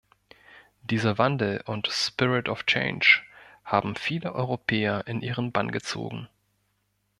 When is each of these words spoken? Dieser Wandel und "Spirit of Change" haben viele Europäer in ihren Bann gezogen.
Dieser 0.81 1.19
Wandel 1.19 1.61
und 1.67 1.87
"Spirit 1.87 2.49
of 2.49 2.65
Change" 2.65 3.21
haben 3.63 3.95
viele 3.95 4.33
Europäer 4.33 5.05
in 5.05 5.21
ihren 5.21 5.51
Bann 5.51 5.69
gezogen. 5.71 6.27